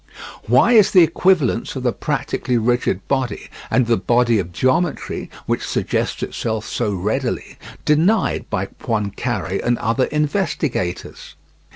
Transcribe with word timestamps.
Why 0.47 0.71
is 0.71 0.89
the 0.89 1.03
equivalence 1.03 1.75
of 1.75 1.83
the 1.83 1.93
practically 1.93 2.57
rigid 2.57 3.07
body 3.07 3.51
and 3.69 3.85
the 3.85 3.97
body 3.97 4.39
of 4.39 4.51
geometry 4.51 5.29
which 5.45 5.61
suggests 5.61 6.23
itself 6.23 6.65
so 6.65 6.91
readily 6.91 7.59
denied 7.85 8.49
by 8.49 8.65
Poincare 8.65 9.63
and 9.63 9.77
other 9.77 10.05
investigators? 10.05 11.35